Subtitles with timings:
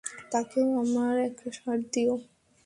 [0.31, 2.13] তাকেও আমার একটা শার্ট দিও।